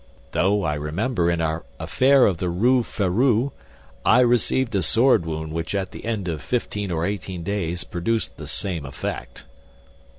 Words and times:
Though 0.31 0.63
I 0.63 0.73
remember, 0.73 1.29
in 1.29 1.41
our 1.41 1.63
affair 1.79 2.25
of 2.25 2.39
the 2.39 2.49
Rue 2.49 2.81
Férou, 2.81 3.51
I 4.03 4.21
received 4.21 4.73
a 4.73 4.81
sword 4.81 5.27
wound 5.27 5.53
which 5.53 5.75
at 5.75 5.91
the 5.91 6.05
end 6.05 6.27
of 6.27 6.41
fifteen 6.41 6.89
or 6.89 7.05
eighteen 7.05 7.43
days 7.43 7.83
produced 7.83 8.37
the 8.37 8.47
same 8.47 8.83
effect." 8.83 9.45